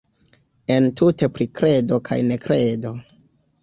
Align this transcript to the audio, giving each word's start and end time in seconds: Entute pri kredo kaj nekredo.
Entute 0.77 1.31
pri 1.37 1.49
kredo 1.61 2.03
kaj 2.11 2.21
nekredo. 2.35 2.99